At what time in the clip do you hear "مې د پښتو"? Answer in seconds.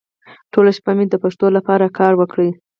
0.97-1.47